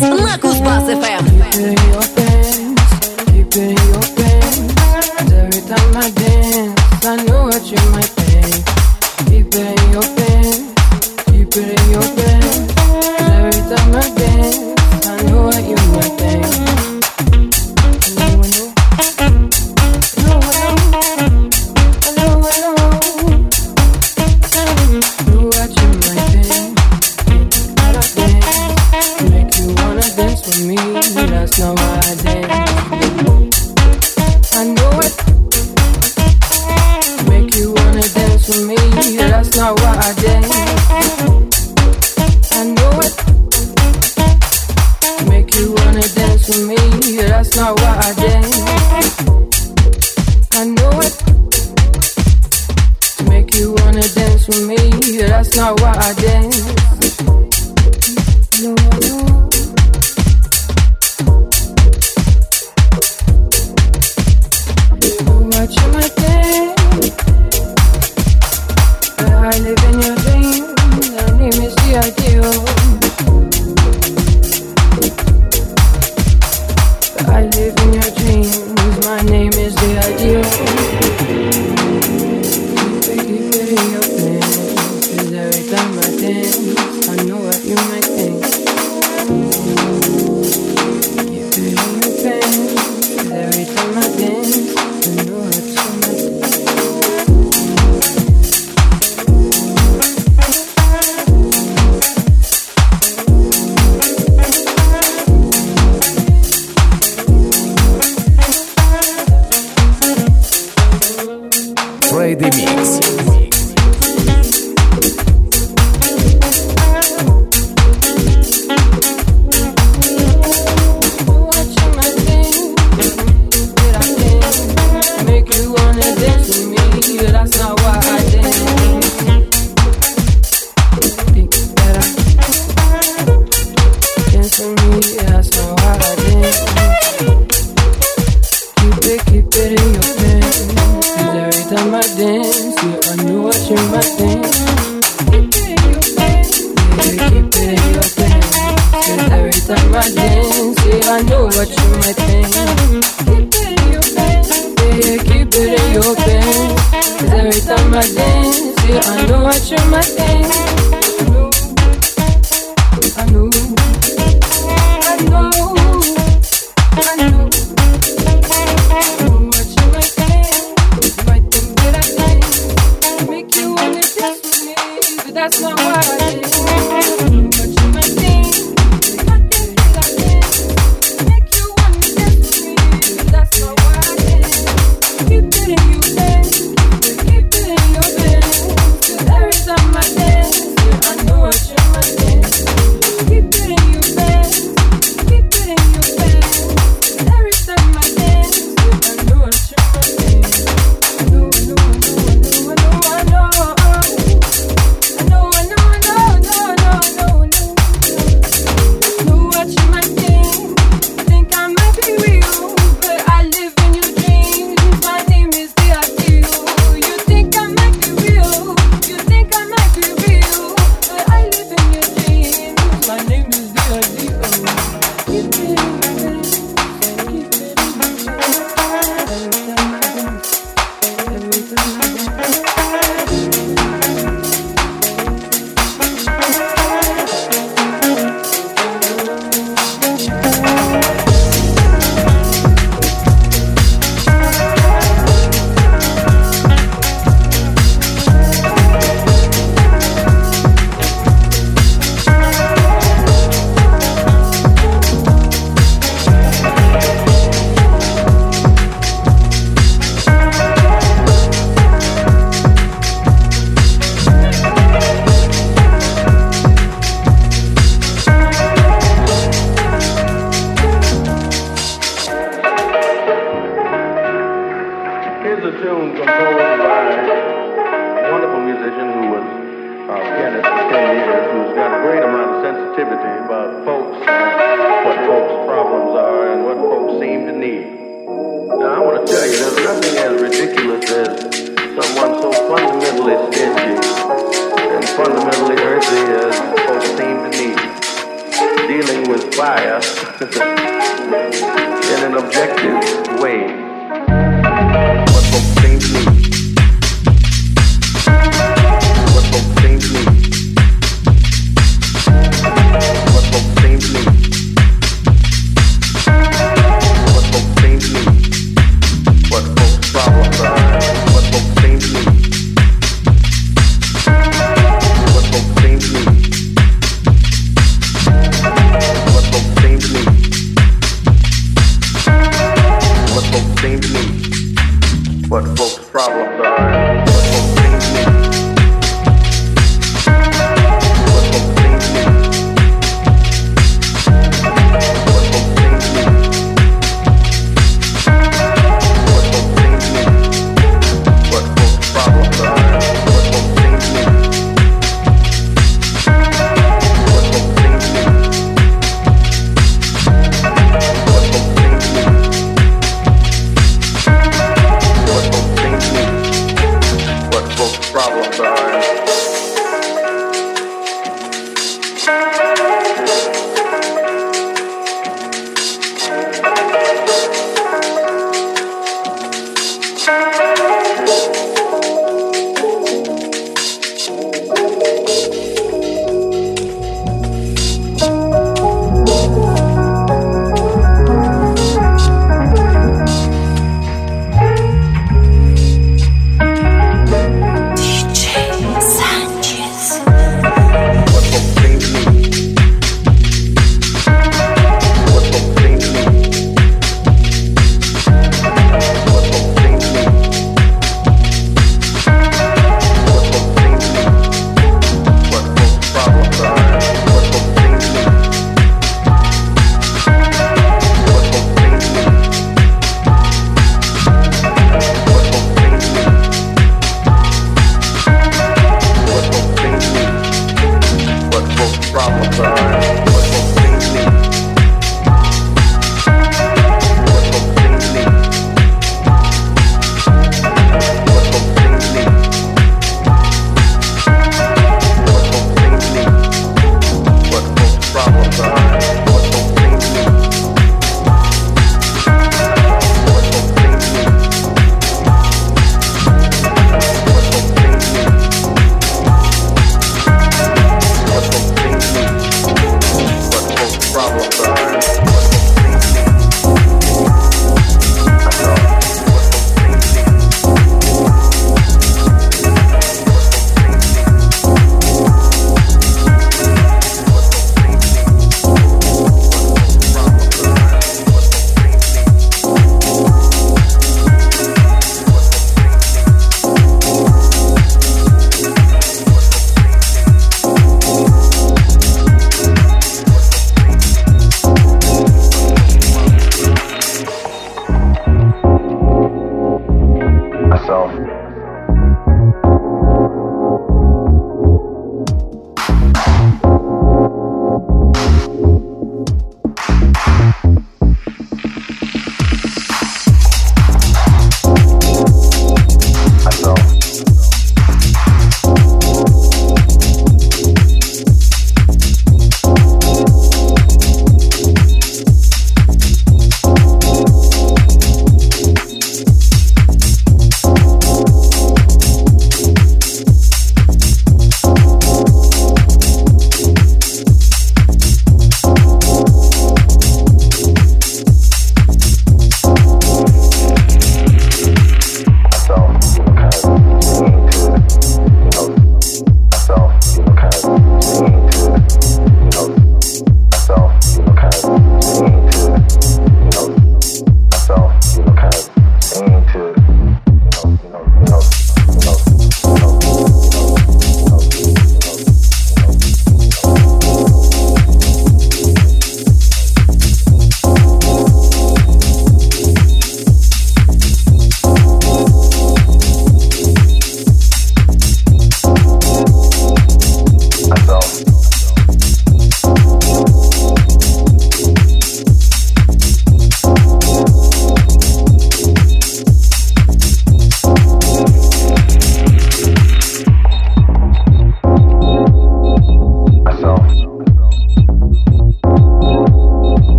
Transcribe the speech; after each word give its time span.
Look 0.00 0.44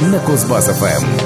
на 0.00 0.18
Кузбасс-ФМ. 0.18 1.25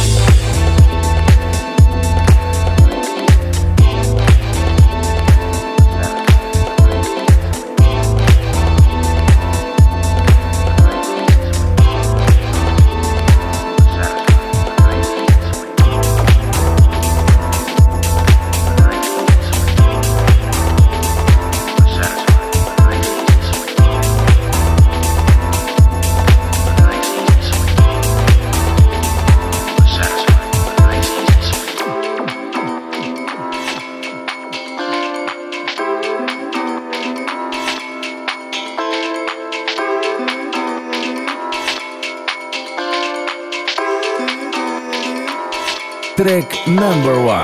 Number 46.81 47.21
one. 47.21 47.40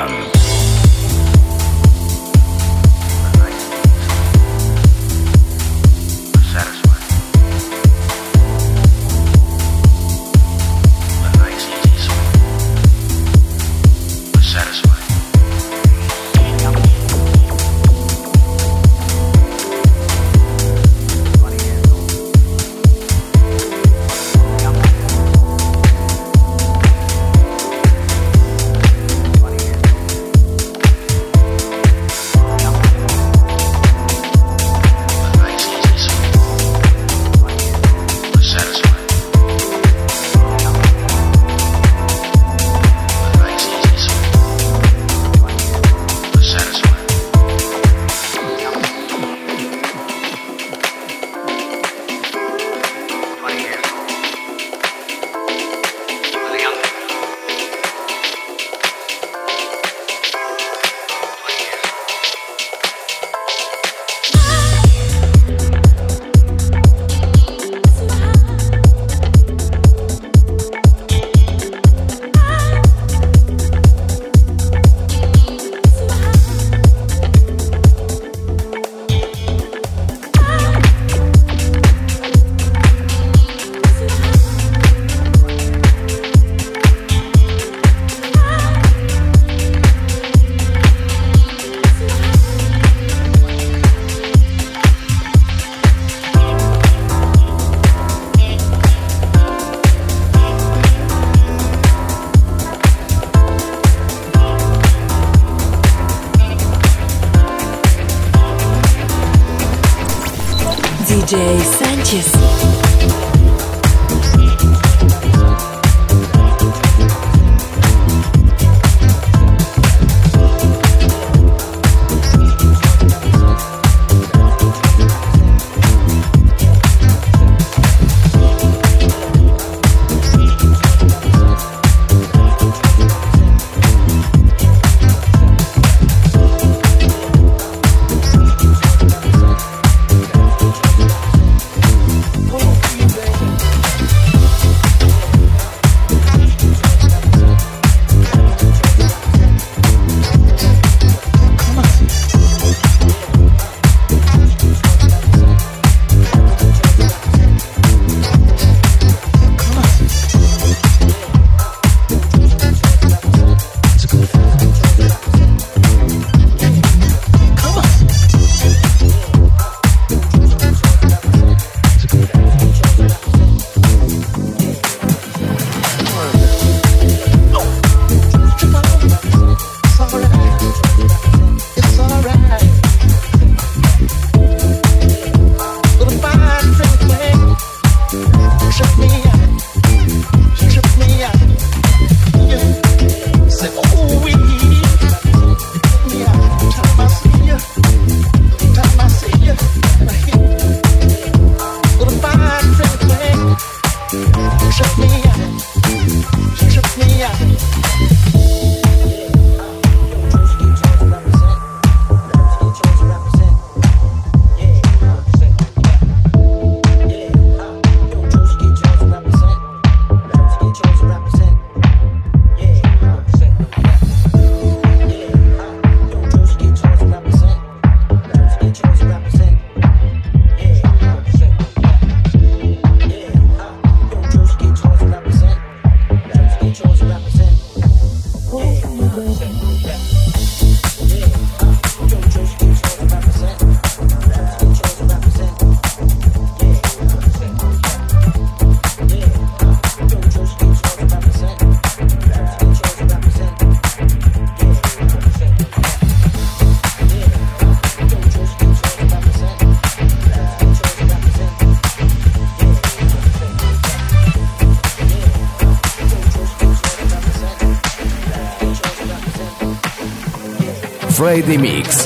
Friday 271.18 271.58
Mix. 271.58 272.06